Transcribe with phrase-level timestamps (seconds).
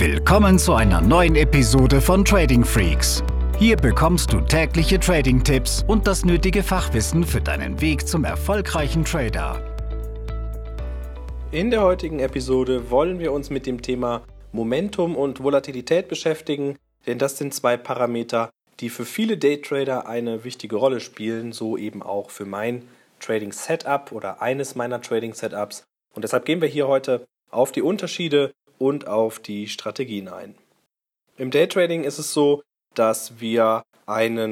[0.00, 3.22] Willkommen zu einer neuen Episode von Trading Freaks.
[3.58, 9.62] Hier bekommst du tägliche Trading-Tipps und das nötige Fachwissen für deinen Weg zum erfolgreichen Trader.
[11.50, 14.22] In der heutigen Episode wollen wir uns mit dem Thema
[14.52, 18.48] Momentum und Volatilität beschäftigen, denn das sind zwei Parameter,
[18.80, 22.88] die für viele Daytrader eine wichtige Rolle spielen, so eben auch für mein
[23.18, 25.84] Trading Setup oder eines meiner Trading Setups.
[26.14, 30.54] Und deshalb gehen wir hier heute auf die Unterschiede und auf die Strategien ein.
[31.36, 32.62] Im Daytrading ist es so,
[32.94, 33.82] dass wir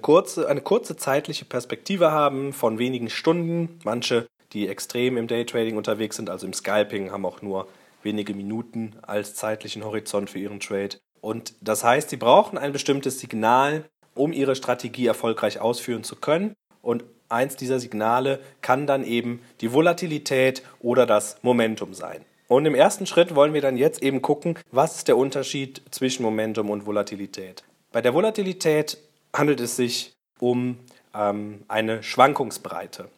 [0.00, 3.78] kurze, eine kurze zeitliche Perspektive haben von wenigen Stunden.
[3.84, 7.68] Manche, die extrem im Daytrading unterwegs sind, also im Scalping, haben auch nur
[8.02, 10.96] wenige Minuten als zeitlichen Horizont für ihren Trade.
[11.20, 13.84] Und das heißt, sie brauchen ein bestimmtes Signal,
[14.14, 16.54] um ihre Strategie erfolgreich ausführen zu können.
[16.80, 22.24] Und eins dieser Signale kann dann eben die Volatilität oder das Momentum sein.
[22.52, 26.22] Und im ersten Schritt wollen wir dann jetzt eben gucken, was ist der Unterschied zwischen
[26.22, 27.64] Momentum und Volatilität.
[27.92, 28.98] Bei der Volatilität
[29.32, 30.78] handelt es sich um
[31.14, 33.08] ähm, eine Schwankungsbreite.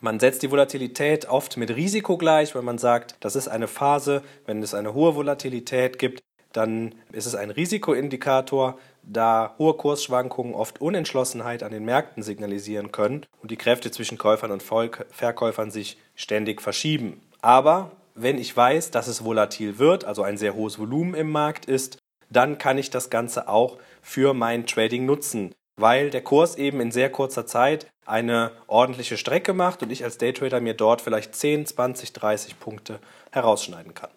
[0.00, 4.24] Man setzt die Volatilität oft mit Risiko gleich, weil man sagt, das ist eine Phase,
[4.44, 6.20] wenn es eine hohe Volatilität gibt,
[6.52, 13.24] dann ist es ein Risikoindikator, da hohe Kursschwankungen oft Unentschlossenheit an den Märkten signalisieren können
[13.40, 17.20] und die Kräfte zwischen Käufern und Verkäufern sich ständig verschieben.
[17.40, 21.66] Aber wenn ich weiß, dass es volatil wird, also ein sehr hohes Volumen im Markt
[21.66, 21.98] ist,
[22.30, 26.90] dann kann ich das Ganze auch für mein Trading nutzen, weil der Kurs eben in
[26.90, 31.66] sehr kurzer Zeit eine ordentliche Strecke macht und ich als Daytrader mir dort vielleicht 10,
[31.66, 33.00] 20, 30 Punkte
[33.32, 34.10] herausschneiden kann.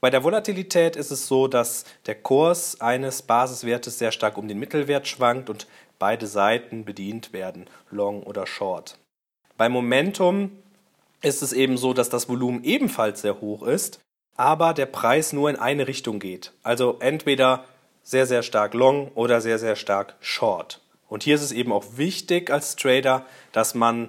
[0.00, 4.58] Bei der Volatilität ist es so, dass der Kurs eines Basiswertes sehr stark um den
[4.58, 5.66] Mittelwert schwankt und
[5.98, 8.98] beide Seiten bedient werden, Long oder Short.
[9.56, 10.52] Bei Momentum
[11.22, 14.00] ist es eben so, dass das Volumen ebenfalls sehr hoch ist,
[14.36, 16.52] aber der Preis nur in eine Richtung geht.
[16.62, 17.64] Also entweder
[18.02, 20.80] sehr, sehr stark long oder sehr, sehr stark short.
[21.08, 24.08] Und hier ist es eben auch wichtig als Trader, dass man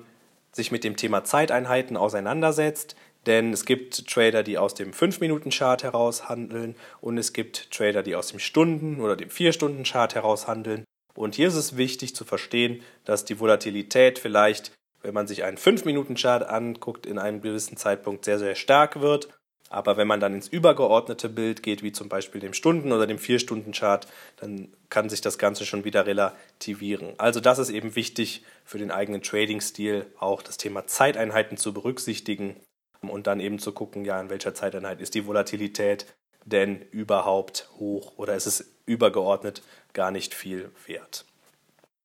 [0.52, 6.30] sich mit dem Thema Zeiteinheiten auseinandersetzt, denn es gibt Trader, die aus dem 5-Minuten-Chart heraus
[6.30, 10.84] handeln und es gibt Trader, die aus dem Stunden- oder dem 4-Stunden-Chart heraus handeln.
[11.14, 14.72] Und hier ist es wichtig zu verstehen, dass die Volatilität vielleicht
[15.02, 19.30] wenn man sich einen 5-Minuten-Chart anguckt, in einem gewissen Zeitpunkt sehr, sehr stark wird.
[19.70, 23.18] Aber wenn man dann ins übergeordnete Bild geht, wie zum Beispiel dem Stunden- oder dem
[23.18, 27.14] 4-Stunden-Chart, dann kann sich das Ganze schon wieder relativieren.
[27.18, 32.56] Also das ist eben wichtig für den eigenen Trading-Stil, auch das Thema Zeiteinheiten zu berücksichtigen
[33.02, 36.06] und dann eben zu gucken, ja, in welcher Zeiteinheit ist die Volatilität
[36.46, 39.62] denn überhaupt hoch oder ist es übergeordnet
[39.94, 41.26] gar nicht viel wert.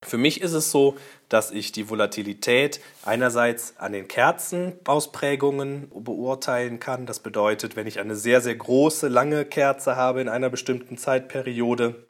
[0.05, 0.95] Für mich ist es so,
[1.29, 7.05] dass ich die Volatilität einerseits an den Kerzenausprägungen beurteilen kann.
[7.05, 12.07] Das bedeutet, wenn ich eine sehr, sehr große, lange Kerze habe in einer bestimmten Zeitperiode,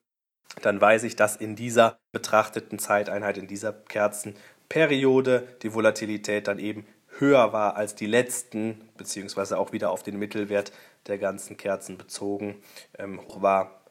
[0.62, 6.86] dann weiß ich, dass in dieser betrachteten Zeiteinheit, in dieser Kerzenperiode die Volatilität dann eben
[7.20, 10.72] höher war als die letzten, beziehungsweise auch wieder auf den Mittelwert
[11.08, 12.56] der ganzen Kerzen bezogen
[12.98, 13.82] ähm, war.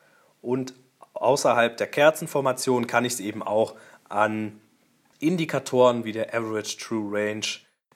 [0.41, 0.75] Und
[1.15, 3.75] außerhalb der Kerzenformation kann ich es eben auch
[4.13, 4.61] an
[5.19, 7.47] Indikatoren wie der Average True Range,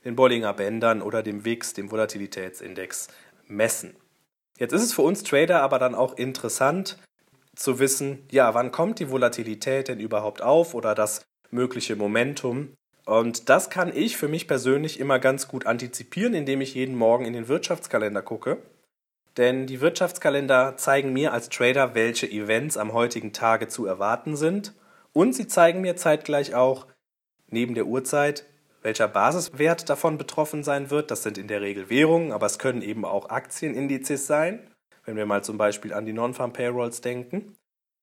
[0.04, 3.08] den Bollinger Bändern oder dem WIX, dem Volatilitätsindex,
[3.48, 3.96] messen.
[4.58, 6.98] Jetzt ist es für uns Trader aber dann auch interessant
[7.54, 12.72] zu wissen, ja, wann kommt die Volatilität denn überhaupt auf oder das mögliche Momentum?
[13.04, 17.24] Und das kann ich für mich persönlich immer ganz gut antizipieren, indem ich jeden Morgen
[17.24, 18.58] in den Wirtschaftskalender gucke.
[19.36, 24.72] Denn die Wirtschaftskalender zeigen mir als Trader, welche Events am heutigen Tage zu erwarten sind
[25.16, 26.86] und sie zeigen mir zeitgleich auch
[27.48, 28.44] neben der Uhrzeit,
[28.82, 31.10] welcher Basiswert davon betroffen sein wird.
[31.10, 34.70] Das sind in der Regel Währungen, aber es können eben auch Aktienindizes sein,
[35.06, 37.56] wenn wir mal zum Beispiel an die Non-Farm Payrolls denken.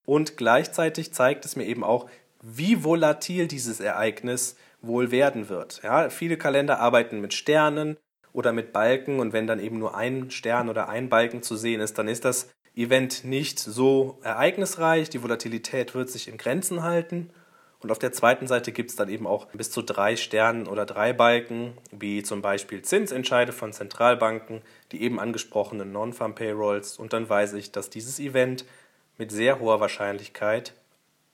[0.07, 2.09] Und gleichzeitig zeigt es mir eben auch,
[2.41, 5.81] wie volatil dieses Ereignis wohl werden wird.
[5.83, 7.97] Ja, viele Kalender arbeiten mit Sternen
[8.31, 11.79] oder mit Balken und wenn dann eben nur ein Stern oder ein Balken zu sehen
[11.79, 17.29] ist, dann ist das Event nicht so ereignisreich, die Volatilität wird sich in Grenzen halten.
[17.79, 20.85] Und auf der zweiten Seite gibt es dann eben auch bis zu drei Sternen oder
[20.85, 24.61] drei Balken, wie zum Beispiel Zinsentscheide von Zentralbanken,
[24.91, 26.97] die eben angesprochenen Non-Farm Payrolls.
[26.97, 28.65] Und dann weiß ich, dass dieses Event
[29.17, 30.73] mit sehr hoher Wahrscheinlichkeit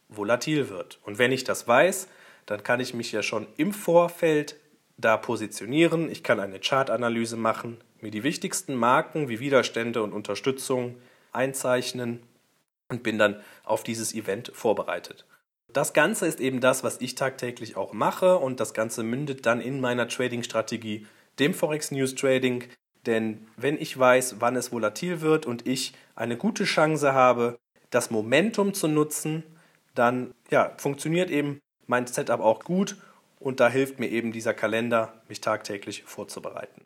[0.09, 0.99] volatil wird.
[1.03, 2.07] Und wenn ich das weiß,
[2.47, 4.55] dann kann ich mich ja schon im Vorfeld
[4.97, 6.11] da positionieren.
[6.11, 10.95] Ich kann eine Chartanalyse machen, mir die wichtigsten Marken wie Widerstände und Unterstützung
[11.31, 12.21] einzeichnen
[12.89, 15.25] und bin dann auf dieses Event vorbereitet.
[15.71, 19.61] Das Ganze ist eben das, was ich tagtäglich auch mache und das Ganze mündet dann
[19.61, 21.05] in meiner Trading-Strategie,
[21.37, 22.63] dem Forex News Trading,
[23.05, 27.57] Denn wenn ich weiß, wann es volatil wird und ich eine gute Chance habe,
[27.91, 29.43] das Momentum zu nutzen,
[29.95, 32.97] dann ja, funktioniert eben mein Setup auch gut
[33.39, 36.81] und da hilft mir eben dieser Kalender, mich tagtäglich vorzubereiten.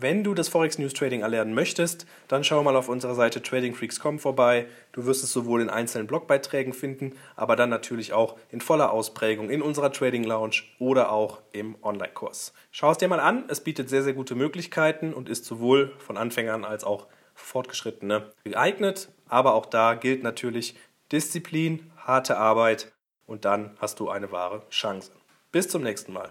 [0.00, 4.20] Wenn du das Forex News Trading erlernen möchtest, dann schau mal auf unserer Seite tradingfreaks.com
[4.20, 4.66] vorbei.
[4.92, 9.50] Du wirst es sowohl in einzelnen Blogbeiträgen finden, aber dann natürlich auch in voller Ausprägung
[9.50, 12.52] in unserer Trading Lounge oder auch im Online-Kurs.
[12.70, 16.16] Schau es dir mal an, es bietet sehr, sehr gute Möglichkeiten und ist sowohl von
[16.16, 19.08] Anfängern als auch Fortgeschrittene geeignet.
[19.28, 20.76] Aber auch da gilt natürlich
[21.10, 22.92] Disziplin, harte Arbeit
[23.26, 25.10] und dann hast du eine wahre Chance.
[25.50, 26.30] Bis zum nächsten Mal.